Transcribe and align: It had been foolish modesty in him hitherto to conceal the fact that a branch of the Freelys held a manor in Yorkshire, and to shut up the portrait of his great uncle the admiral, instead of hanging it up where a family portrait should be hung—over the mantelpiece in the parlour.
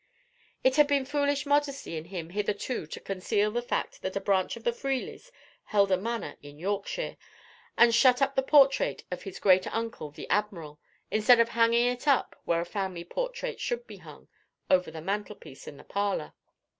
It 0.63 0.77
had 0.77 0.87
been 0.87 1.05
foolish 1.05 1.45
modesty 1.45 1.95
in 1.95 2.05
him 2.05 2.31
hitherto 2.31 2.87
to 2.87 2.99
conceal 2.99 3.51
the 3.51 3.61
fact 3.61 4.01
that 4.01 4.15
a 4.15 4.19
branch 4.19 4.57
of 4.57 4.63
the 4.63 4.71
Freelys 4.73 5.31
held 5.65 5.91
a 5.91 5.95
manor 5.97 6.37
in 6.41 6.57
Yorkshire, 6.57 7.17
and 7.77 7.89
to 7.93 7.95
shut 7.95 8.19
up 8.19 8.33
the 8.33 8.41
portrait 8.41 9.03
of 9.11 9.21
his 9.21 9.37
great 9.39 9.67
uncle 9.71 10.09
the 10.09 10.27
admiral, 10.27 10.79
instead 11.11 11.39
of 11.39 11.49
hanging 11.49 11.85
it 11.85 12.07
up 12.07 12.35
where 12.45 12.61
a 12.61 12.65
family 12.65 13.03
portrait 13.03 13.59
should 13.59 13.85
be 13.85 13.97
hung—over 13.97 14.89
the 14.89 15.01
mantelpiece 15.01 15.67
in 15.67 15.77
the 15.77 15.83
parlour. 15.83 16.33